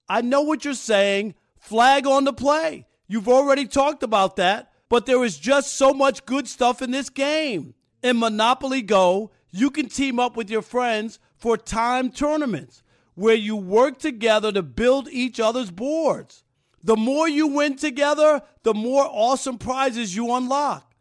[0.09, 1.37] I know what you're saying.
[1.61, 2.89] Flag on the play.
[3.07, 7.11] You've already talked about that, but there is just so much good stuff in this
[7.11, 7.75] game.
[8.03, 12.83] In Monopoly Go, you can team up with your friends for time tournaments
[13.15, 16.44] where you work together to build each other's boards.
[16.85, 20.95] The more you win together, the more awesome prizes you unlock.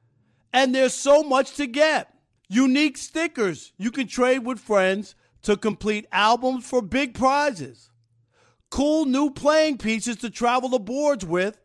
[0.54, 2.10] And there's so much to get.
[2.48, 7.90] Unique stickers you can trade with friends to complete albums for big prizes.
[8.70, 11.60] Cool new playing pieces to travel the boards with.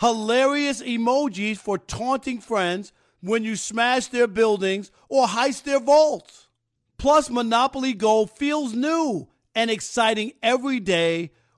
[0.00, 6.48] Hilarious emojis for taunting friends when you smash their buildings or heist their vaults.
[6.96, 11.32] Plus, Monopoly Go feels new and exciting every day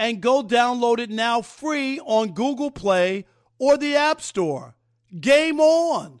[0.00, 3.26] and go download it now free on Google Play
[3.58, 4.74] or the App Store.
[5.20, 6.20] Game on!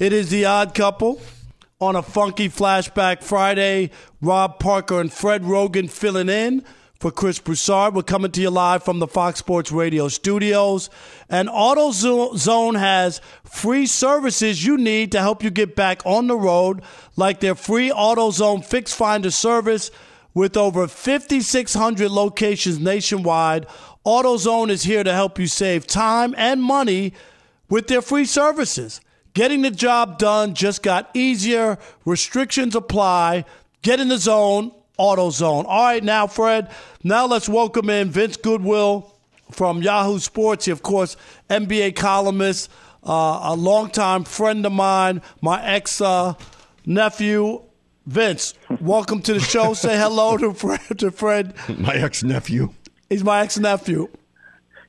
[0.00, 1.20] It is the odd couple
[1.80, 3.90] on a funky flashback Friday.
[4.20, 6.64] Rob Parker and Fred Roggin filling in
[6.98, 7.94] for Chris Broussard.
[7.94, 10.90] We're coming to you live from the Fox Sports Radio studios.
[11.30, 16.82] And AutoZone has free services you need to help you get back on the road,
[17.14, 19.92] like their free AutoZone Fix Finder service
[20.34, 23.66] with over 5,600 locations nationwide.
[24.04, 27.12] AutoZone is here to help you save time and money
[27.68, 29.00] with their free services.
[29.34, 31.76] Getting the job done just got easier.
[32.04, 33.44] Restrictions apply.
[33.82, 35.64] Get in the zone, AutoZone.
[35.66, 36.70] All right, now, Fred,
[37.02, 39.12] now let's welcome in Vince Goodwill
[39.50, 40.66] from Yahoo Sports.
[40.66, 41.16] He, of course,
[41.50, 42.70] NBA columnist,
[43.02, 46.34] uh, a longtime friend of mine, my ex uh,
[46.86, 47.60] nephew.
[48.06, 49.74] Vince, welcome to the show.
[49.74, 50.98] Say hello to Fred.
[50.98, 51.54] To Fred.
[51.78, 52.74] My ex nephew.
[53.08, 54.08] He's my ex nephew.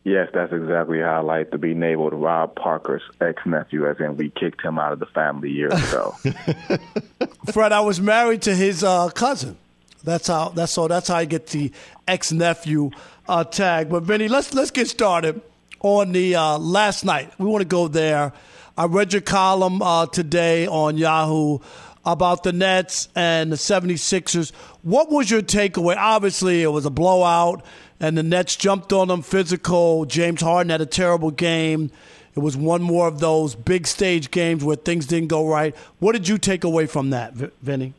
[0.05, 4.17] Yes, that's exactly how I like to be labeled Rob Parker's ex nephew, as in
[4.17, 6.15] we kicked him out of the family years ago.
[7.51, 9.57] Fred, I was married to his uh, cousin.
[10.03, 10.49] That's how.
[10.49, 10.87] That's so.
[10.87, 11.71] That's how I get the
[12.07, 12.91] ex nephew
[13.27, 13.89] uh, tag.
[13.89, 15.41] But Vinny, let's let's get started
[15.79, 17.33] on the uh, last night.
[17.39, 18.31] We want to go there.
[18.77, 21.59] I read your column uh, today on Yahoo
[22.05, 24.51] about the Nets and the 76ers.
[24.83, 25.95] What was your takeaway?
[25.97, 27.65] Obviously, it was a blowout,
[27.99, 30.05] and the Nets jumped on them physical.
[30.05, 31.91] James Harden had a terrible game.
[32.35, 35.75] It was one more of those big stage games where things didn't go right.
[35.99, 37.93] What did you take away from that, Vinny?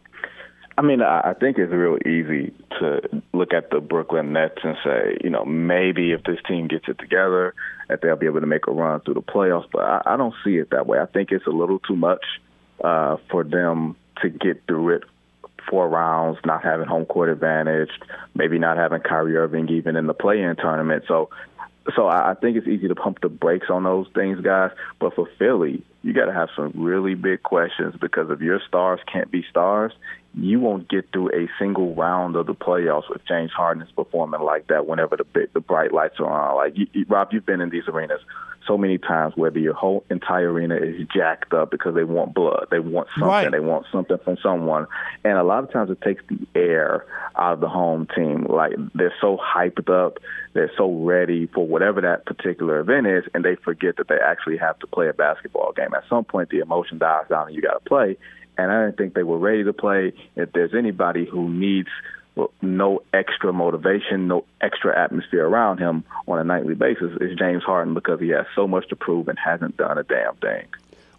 [0.78, 5.16] I mean, I think it's real easy to look at the Brooklyn Nets and say,
[5.24, 7.54] you know, maybe if this team gets it together,
[7.88, 9.64] that they'll be able to make a run through the playoffs.
[9.72, 10.98] But I, don't see it that way.
[10.98, 12.24] I think it's a little too much
[12.84, 15.04] uh, for them to get through it
[15.68, 17.90] four rounds, not having home court advantage,
[18.34, 21.04] maybe not having Kyrie Irving even in the play-in tournament.
[21.08, 21.30] So,
[21.94, 24.70] so I think it's easy to pump the brakes on those things, guys.
[24.98, 29.00] But for Philly, you got to have some really big questions because if your stars
[29.10, 29.92] can't be stars,
[30.36, 34.42] you won't get through a single round of the playoffs with James Harden is performing
[34.42, 36.56] like that whenever the big, the bright lights are on.
[36.56, 38.20] Like you, you, Rob, you've been in these arenas
[38.66, 42.66] so many times where the whole entire arena is jacked up because they want blood,
[42.70, 43.50] they want something, right.
[43.50, 44.86] they want something from someone,
[45.24, 47.06] and a lot of times it takes the air
[47.36, 48.44] out of the home team.
[48.46, 50.18] Like they're so hyped up,
[50.52, 54.58] they're so ready for whatever that particular event is, and they forget that they actually
[54.58, 55.94] have to play a basketball game.
[55.94, 58.18] At some point, the emotion dies down, and you got to play
[58.58, 60.12] and I didn't think they were ready to play.
[60.34, 61.88] If there's anybody who needs
[62.60, 67.94] no extra motivation, no extra atmosphere around him on a nightly basis, is James Harden
[67.94, 70.66] because he has so much to prove and hasn't done a damn thing.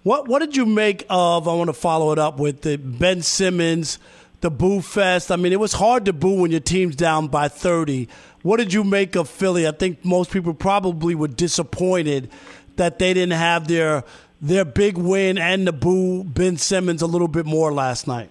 [0.03, 1.47] What What did you make of?
[1.47, 3.99] I want to follow it up with the Ben Simmons,
[4.41, 5.31] the Boo Fest.
[5.31, 8.07] I mean, it was hard to boo when your team's down by thirty.
[8.43, 9.67] What did you make of Philly?
[9.67, 12.29] I think most people probably were disappointed
[12.77, 14.03] that they didn't have their
[14.41, 18.29] their big win and the boo Ben Simmons a little bit more last night?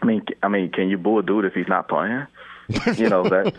[0.00, 2.26] I mean, I mean, can you boo a dude if he's not playing?
[2.96, 3.56] You know, that's.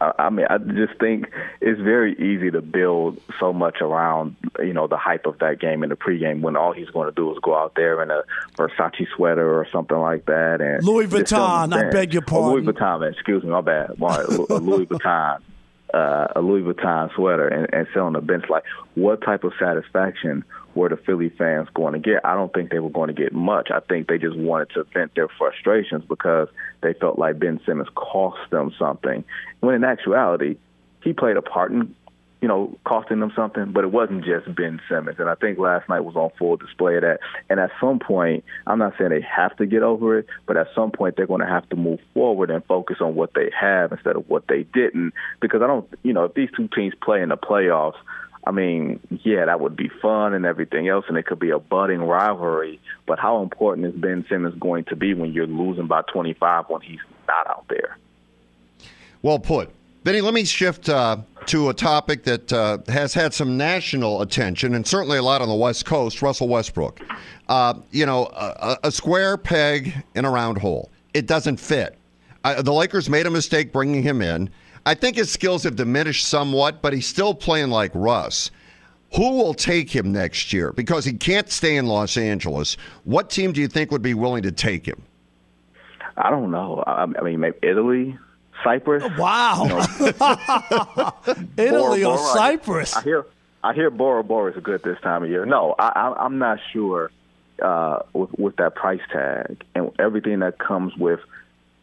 [0.00, 4.86] I mean, I just think it's very easy to build so much around, you know,
[4.86, 7.38] the hype of that game in the pregame when all he's going to do is
[7.42, 8.22] go out there in a
[8.56, 10.62] Versace sweater or something like that.
[10.62, 12.48] And Louis Vuitton, I beg your pardon.
[12.48, 14.00] Oh, Louis Vuitton, excuse me, my bad.
[14.00, 15.40] Louis Vuitton
[15.94, 18.44] uh, a Louis Vuitton sweater and, and sit on the bench.
[18.48, 18.64] Like,
[18.94, 22.24] what type of satisfaction were the Philly fans going to get?
[22.24, 23.70] I don't think they were going to get much.
[23.70, 26.48] I think they just wanted to vent their frustrations because
[26.82, 29.24] they felt like Ben Simmons cost them something.
[29.60, 30.56] When in actuality,
[31.02, 31.94] he played a part in
[32.40, 35.18] you know, costing them something, but it wasn't just Ben Simmons.
[35.18, 37.20] And I think last night was on full display of that.
[37.50, 40.68] And at some point, I'm not saying they have to get over it, but at
[40.74, 43.92] some point they're going to have to move forward and focus on what they have
[43.92, 45.12] instead of what they didn't.
[45.40, 47.98] Because I don't, you know, if these two teams play in the playoffs,
[48.44, 51.58] I mean, yeah, that would be fun and everything else, and it could be a
[51.58, 52.80] budding rivalry.
[53.06, 56.80] But how important is Ben Simmons going to be when you're losing by 25 when
[56.80, 57.98] he's not out there?
[59.22, 59.70] Well put.
[60.02, 64.74] Vinny, let me shift uh, to a topic that uh, has had some national attention
[64.74, 67.00] and certainly a lot on the West Coast Russell Westbrook.
[67.48, 70.88] Uh, you know, a, a, square peg in a round hole.
[71.12, 71.98] It doesn't fit.
[72.42, 74.48] the Lakers made a mistake bringing him in.
[74.86, 78.50] I think his skills have diminished somewhat, but he's still playing like Russ.
[79.16, 80.72] Who will take him next year?
[80.72, 82.76] Because he can't stay in Los Angeles.
[83.04, 85.02] What team do you think would be willing to take him?
[86.16, 86.84] I don't know.
[86.86, 88.16] I, I mean, maybe Italy.
[88.62, 89.02] Cyprus.
[89.18, 89.64] Wow.
[89.64, 91.12] You know,
[91.56, 92.96] Italy Bora, or Bora, Cyprus.
[92.96, 93.26] I hear
[93.64, 95.46] I hear Bora Bora is good this time of year.
[95.46, 97.10] No, I, I, I'm not sure
[97.62, 101.20] uh, with with that price tag and everything that comes with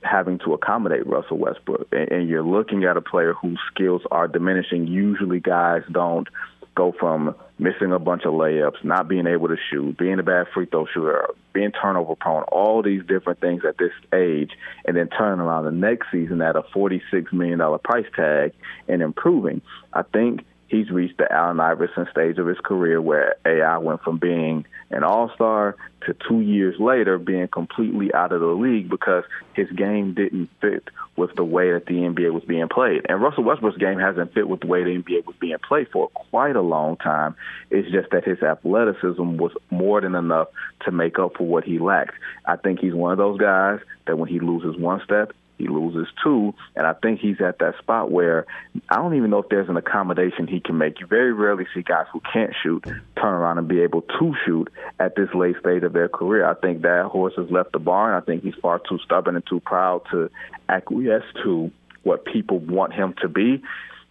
[0.09, 1.87] having to accommodate Russell Westbrook.
[1.91, 4.87] And, and you're looking at a player whose skills are diminishing.
[4.87, 6.27] Usually, guys don't
[6.75, 10.45] go from missing a bunch of layups, not being able to shoot, being a bad
[10.53, 14.51] free throw shooter, being turnover prone, all these different things at this age,
[14.85, 18.53] and then turning around the next season at a $46 million price tag
[18.87, 19.61] and improving.
[19.91, 24.17] I think he's reached the Allen Iverson stage of his career where AI went from
[24.17, 29.23] being an all star to two years later being completely out of the league because
[29.53, 33.05] his game didn't fit with the way that the NBA was being played.
[33.09, 36.09] And Russell Westbrook's game hasn't fit with the way the NBA was being played for
[36.09, 37.35] quite a long time.
[37.69, 40.49] It's just that his athleticism was more than enough
[40.85, 42.15] to make up for what he lacked.
[42.45, 46.07] I think he's one of those guys that when he loses one step, he loses
[46.23, 48.45] two, and I think he's at that spot where
[48.89, 50.99] I don't even know if there's an accommodation he can make.
[50.99, 54.71] You very rarely see guys who can't shoot turn around and be able to shoot
[54.99, 56.47] at this late stage of their career.
[56.47, 58.13] I think that horse has left the barn.
[58.13, 60.29] I think he's far too stubborn and too proud to
[60.69, 61.71] acquiesce to
[62.03, 63.63] what people want him to be.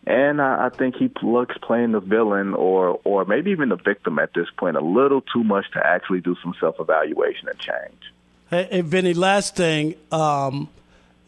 [0.07, 4.33] And I, think he looks playing the villain or or maybe even the victim at
[4.35, 8.13] this point a little too much to actually do some self evaluation and change.
[8.49, 9.97] Hey, hey Vinny, last thing.
[10.13, 10.69] Um,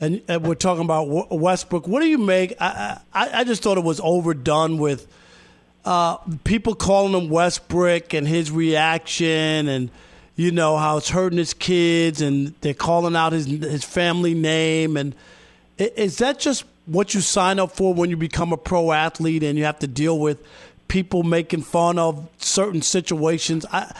[0.01, 1.89] and, and we're talking about Westbrook.
[1.89, 2.55] What do you make?
[2.61, 5.07] I, I, I just thought it was overdone with
[5.85, 9.91] uh, people calling him Westbrook and his reaction, and
[10.37, 14.97] you know how it's hurting his kids, and they're calling out his his family name.
[14.97, 15.15] And
[15.79, 19.59] is that just what you sign up for when you become a pro athlete, and
[19.59, 20.45] you have to deal with
[20.87, 23.67] people making fun of certain situations?
[23.73, 23.95] I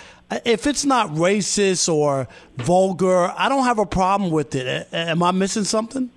[0.45, 4.89] if it's not racist or vulgar, I don't have a problem with it.
[4.93, 6.11] Am I missing something?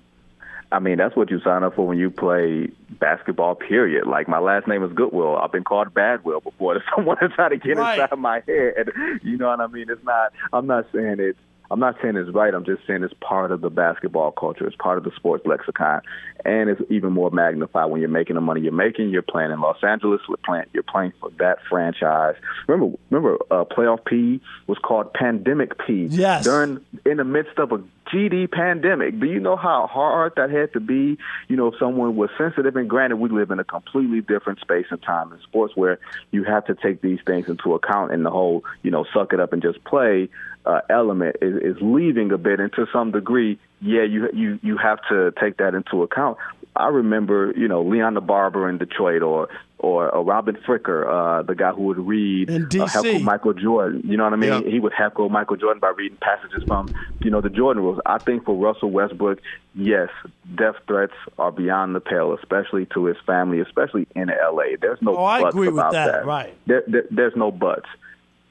[0.70, 4.06] I mean, that's what you sign up for when you play basketball, period.
[4.06, 5.36] Like, my last name is Goodwill.
[5.36, 6.82] I've been called Badwill before.
[6.96, 8.00] Someone is trying to get right.
[8.00, 8.90] inside my head.
[9.22, 9.90] You know what I mean?
[9.90, 11.38] It's not, I'm not saying it's,
[11.72, 12.52] I'm not saying it's right.
[12.52, 14.66] I'm just saying it's part of the basketball culture.
[14.66, 16.02] It's part of the sports lexicon,
[16.44, 19.08] and it's even more magnified when you're making the money you're making.
[19.08, 20.20] You're playing in Los Angeles.
[20.28, 22.34] You're playing, you're playing for that franchise.
[22.68, 26.08] Remember, remember, uh, playoff P was called Pandemic P.
[26.10, 26.44] Yes.
[26.44, 29.18] During in the midst of a GD pandemic.
[29.18, 31.16] Do you know how hard that had to be?
[31.48, 34.86] You know, if someone was sensitive, and granted, we live in a completely different space
[34.90, 35.98] and time in sports where
[36.30, 39.40] you have to take these things into account, and the whole, you know, suck it
[39.40, 40.28] up and just play
[40.64, 44.76] uh, element is, is leaving a bit, and to some degree, yeah, you you you
[44.76, 46.38] have to take that into account.
[46.74, 49.48] I remember, you know, Leon the Barber in Detroit, or
[49.82, 54.02] or uh, Robin Ficker, uh, the guy who would read uh, heckle Michael Jordan.
[54.04, 54.70] You know what I mean?
[54.70, 57.98] He would heckle Michael Jordan by reading passages from, you know, the Jordan rules.
[58.06, 59.40] I think for Russell Westbrook,
[59.74, 60.08] yes,
[60.54, 64.76] death threats are beyond the pale, especially to his family, especially in L.A.
[64.80, 66.12] There's no oh, I agree about with that.
[66.12, 66.26] that.
[66.26, 66.56] Right.
[66.66, 67.88] There, there, there's no buts.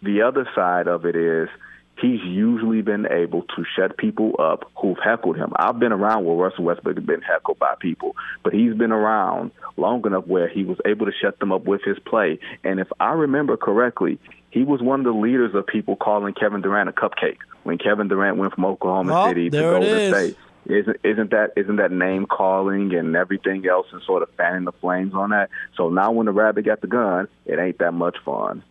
[0.04, 1.48] The other side of it is
[2.02, 5.54] he's usually been able to shut people up who've heckled him.
[5.56, 9.52] I've been around where Russell Westbrook has been heckled by people, but he's been around
[9.78, 12.40] long enough where he was able to shut them up with his play.
[12.64, 16.62] And if I remember correctly, he was one of the leaders of people calling Kevin
[16.62, 20.14] Durant a cupcake when Kevin Durant went from Oklahoma Oh, City to Golden.
[20.14, 20.38] State.
[20.66, 24.72] Isn't isn't that isn't that name calling and everything else and sort of fanning the
[24.74, 25.50] flames on that?
[25.76, 28.64] So now when the rabbit got the gun, it ain't that much fun.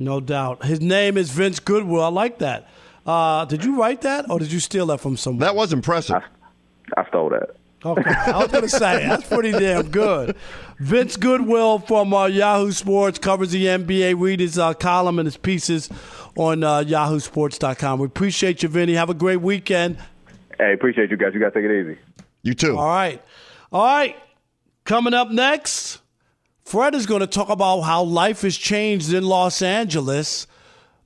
[0.00, 0.64] No doubt.
[0.64, 2.02] His name is Vince Goodwill.
[2.02, 2.68] I like that.
[3.06, 5.40] Uh, did you write that, or did you steal that from someone?
[5.40, 6.22] That was impressive.
[6.96, 7.50] I stole that.
[7.84, 10.36] Okay, I was going to say that's pretty damn good.
[10.78, 14.20] Vince Goodwill from uh, Yahoo Sports covers the NBA.
[14.20, 15.88] Read his uh, column and his pieces
[16.36, 18.00] on uh, YahooSports.com.
[18.00, 18.94] We appreciate you, Vinny.
[18.94, 19.96] Have a great weekend.
[20.58, 21.32] Hey, appreciate you guys.
[21.32, 21.98] You guys take it easy.
[22.42, 22.76] You too.
[22.76, 23.22] All right,
[23.72, 24.16] all right.
[24.84, 26.00] Coming up next,
[26.64, 30.46] Fred is going to talk about how life has changed in Los Angeles.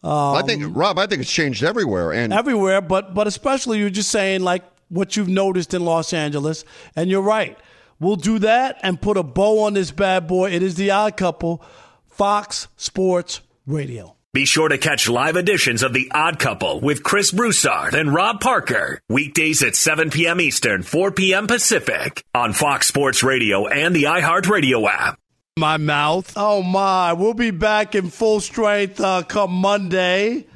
[0.03, 3.91] Um, I think Rob, I think it's changed everywhere, and everywhere, but but especially you're
[3.91, 7.59] just saying like what you've noticed in Los Angeles, and you're right.
[8.01, 10.51] We'll do that and put a bow on this bad boy.
[10.51, 11.65] It is the Odd Couple,
[12.09, 14.17] Fox Sports Radio.
[14.35, 18.41] Be sure to catch live editions of The Odd Couple with Chris Broussard and Rob
[18.41, 19.01] Parker.
[19.09, 20.41] Weekdays at 7 p.m.
[20.41, 21.47] Eastern, 4 p.m.
[21.47, 25.21] Pacific on Fox Sports Radio and the iHeartRadio app.
[25.57, 26.33] My mouth.
[26.35, 27.13] Oh my!
[27.13, 30.49] We'll be back in full strength uh, come Monday.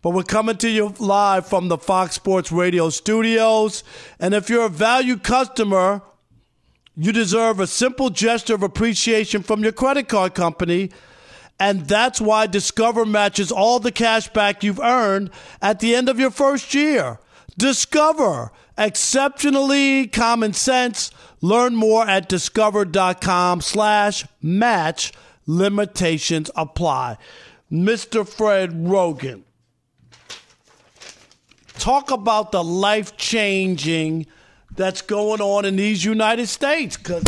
[0.00, 3.84] But we're coming to you live from the Fox Sports Radio studios.
[4.18, 6.00] And if you're a valued customer,
[6.96, 10.90] you deserve a simple gesture of appreciation from your credit card company.
[11.60, 15.28] And that's why Discover matches all the cash back you've earned
[15.60, 17.18] at the end of your first year.
[17.58, 21.10] Discover, exceptionally common sense.
[21.40, 25.12] Learn more at discover.com slash match.
[25.46, 27.16] Limitations apply.
[27.70, 28.26] Mr.
[28.26, 29.42] Fred Roggin,
[31.78, 34.26] talk about the life changing
[34.74, 37.22] that's going on in these United States because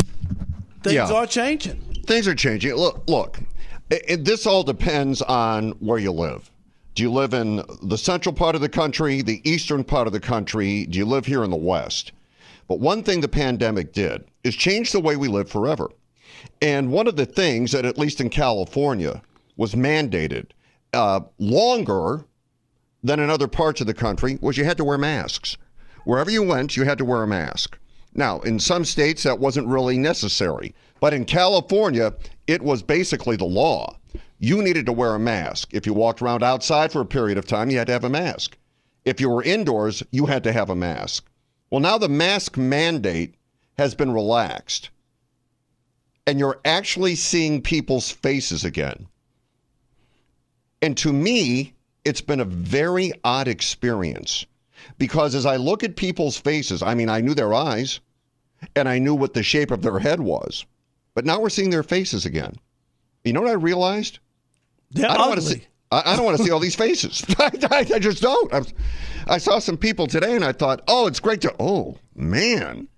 [0.82, 1.12] things Yeah.
[1.12, 1.80] are changing.
[2.06, 2.74] things are changing.
[2.74, 3.38] Look, look,
[3.90, 6.50] it, it- this all depends on where you live.
[6.94, 10.20] Do you live in the central part of the country, the eastern part of the
[10.20, 10.86] country?
[10.86, 12.12] Do you live here in the west?
[12.68, 15.90] But one thing the pandemic did is change the way we live forever.
[16.60, 19.22] And one of the things that, at least in California,
[19.56, 20.46] was mandated
[20.92, 22.24] uh, longer
[23.02, 25.56] than in other parts of the country was you had to wear masks.
[26.04, 27.78] Wherever you went, you had to wear a mask.
[28.14, 30.74] Now, in some states, that wasn't really necessary.
[30.98, 32.14] But in California,
[32.46, 33.96] it was basically the law.
[34.42, 35.74] You needed to wear a mask.
[35.74, 38.08] If you walked around outside for a period of time, you had to have a
[38.08, 38.56] mask.
[39.04, 41.28] If you were indoors, you had to have a mask.
[41.68, 43.34] Well, now the mask mandate
[43.76, 44.88] has been relaxed,
[46.26, 49.08] and you're actually seeing people's faces again.
[50.80, 51.74] And to me,
[52.06, 54.46] it's been a very odd experience
[54.96, 58.00] because as I look at people's faces, I mean, I knew their eyes
[58.74, 60.64] and I knew what the shape of their head was,
[61.14, 62.54] but now we're seeing their faces again.
[63.22, 64.18] You know what I realized?
[64.90, 65.66] They're I don't want to see.
[65.90, 67.24] I, I don't want to see all these faces.
[67.38, 68.52] I, I, I just don't.
[68.52, 68.62] I,
[69.26, 72.88] I saw some people today, and I thought, "Oh, it's great to." Oh man,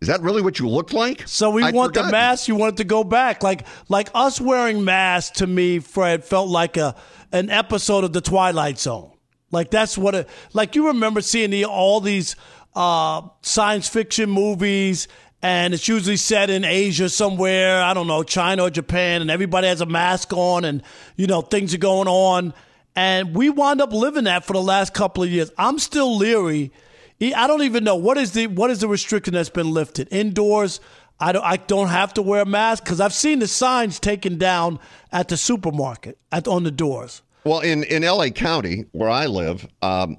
[0.00, 1.26] is that really what you looked like?
[1.26, 2.48] So we I'd want the mask.
[2.48, 5.38] You want it to go back, like like us wearing masks.
[5.38, 6.94] To me, Fred felt like a
[7.32, 9.12] an episode of the Twilight Zone.
[9.50, 10.28] Like that's what it.
[10.52, 12.36] Like you remember seeing the, all these
[12.74, 15.08] uh, science fiction movies,
[15.42, 17.82] and it's usually set in Asia somewhere.
[17.82, 20.82] I don't know, China or Japan, and everybody has a mask on, and
[21.16, 22.54] you know things are going on.
[22.96, 25.50] And we wind up living that for the last couple of years.
[25.56, 26.72] I'm still leery.
[27.20, 30.80] I don't even know what is the what is the restriction that's been lifted indoors.
[31.20, 34.38] I don't I don't have to wear a mask because I've seen the signs taken
[34.38, 34.78] down
[35.12, 37.22] at the supermarket at on the doors.
[37.44, 40.18] Well, in, in LA County, where I live, um,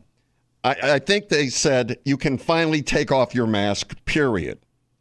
[0.64, 4.60] I, I think they said you can finally take off your mask, period.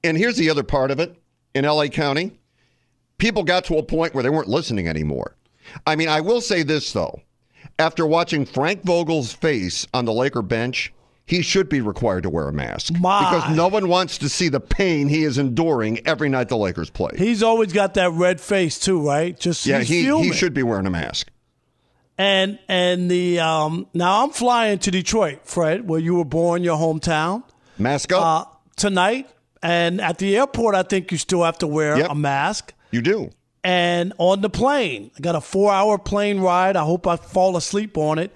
[0.08, 1.16] And here's the other part of it
[1.54, 2.32] in LA County
[3.18, 5.36] people got to a point where they weren't listening anymore.
[5.86, 7.20] I mean, I will say this, though.
[7.78, 10.92] After watching Frank Vogel's face on the Laker bench,
[11.26, 14.60] he should be required to wear a mask because no one wants to see the
[14.60, 17.12] pain he is enduring every night the Lakers play.
[17.16, 19.38] He's always got that red face too, right?
[19.38, 21.28] Just yeah, he, he should be wearing a mask.
[22.16, 26.78] And and the um now I'm flying to Detroit, Fred, where you were born, your
[26.78, 27.44] hometown.
[27.76, 29.28] Mask up uh, tonight,
[29.62, 32.10] and at the airport, I think you still have to wear yep.
[32.10, 32.74] a mask.
[32.90, 33.30] You do.
[33.64, 36.76] And on the plane, I got a four hour plane ride.
[36.76, 38.34] I hope I fall asleep on it.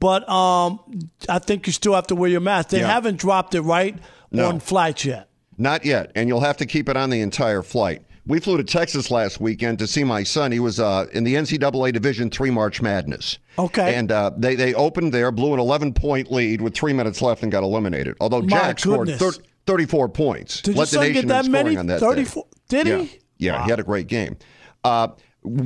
[0.00, 0.80] But um,
[1.28, 2.70] I think you still have to wear your mask.
[2.70, 2.88] They yeah.
[2.88, 3.96] haven't dropped it right
[4.30, 4.48] no.
[4.48, 5.28] on flights yet.
[5.56, 6.10] Not yet.
[6.14, 8.02] And you'll have to keep it on the entire flight.
[8.26, 10.50] We flew to Texas last weekend to see my son.
[10.50, 13.38] He was uh, in the NCAA Division Three March Madness.
[13.58, 13.94] Okay.
[13.94, 17.42] And uh, they they opened there, blew an 11 point lead with three minutes left,
[17.42, 18.16] and got eliminated.
[18.20, 19.38] Although Jack scored 30.
[19.66, 21.76] 34 points, Did led the son get that many?
[21.76, 22.58] on that 34 day.
[22.68, 22.98] Did yeah.
[22.98, 23.18] he?
[23.38, 24.36] Yeah, he had a great game.
[24.84, 25.08] Uh,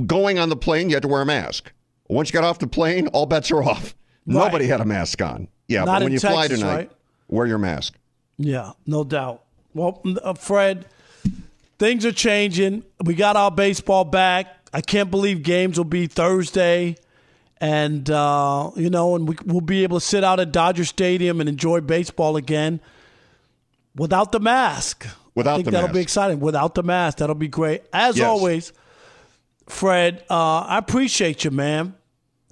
[0.06, 1.72] going on the plane, you had to wear a mask.
[2.08, 3.94] Once you got off the plane, all bets are off.
[4.26, 5.48] Nobody had a mask on.
[5.68, 6.92] Yeah, Not but when you fly Texas, tonight, right?
[7.28, 7.94] wear your mask.
[8.38, 9.42] Yeah, no doubt.
[9.74, 10.86] Well, uh, Fred,
[11.78, 12.84] things are changing.
[13.04, 14.46] We got our baseball back.
[14.72, 16.96] I can't believe games will be Thursday,
[17.58, 21.40] and uh, you know, and we, we'll be able to sit out at Dodger Stadium
[21.40, 22.80] and enjoy baseball again
[23.98, 25.06] without the mask.
[25.34, 25.94] Without I think the that'll mask.
[25.94, 26.40] be exciting.
[26.40, 27.82] Without the mask, that'll be great.
[27.92, 28.26] As Yes.
[28.26, 28.72] always,
[29.66, 31.94] Fred, uh, I appreciate you, man.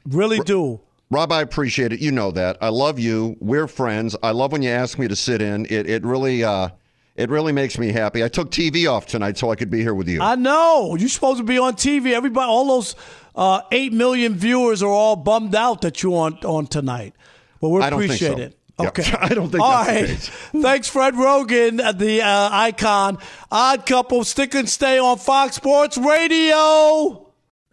[0.06, 0.80] Really do.
[1.10, 2.00] Rob, I appreciate it.
[2.00, 2.58] You know that.
[2.60, 3.36] I love you.
[3.40, 4.16] We're friends.
[4.22, 5.64] I love when you ask me to sit in.
[5.66, 6.68] It it really uh
[7.14, 8.22] it really makes me happy.
[8.24, 10.20] I took TV off tonight so I could be here with you.
[10.20, 10.96] I know.
[10.98, 12.12] You're supposed to be on TV.
[12.12, 12.94] Everybody, all those
[13.36, 17.14] uh, eight million viewers are all bummed out that you're on on tonight.
[17.60, 18.42] But we I don't think appreciate so.
[18.42, 18.58] it.
[18.80, 18.88] Yeah.
[18.88, 19.12] Okay.
[19.20, 20.28] I don't think All case.
[20.52, 23.18] Thanks, Fred Roggin, the uh, icon.
[23.50, 27.25] Odd couple, stick and stay on Fox Sports Radio.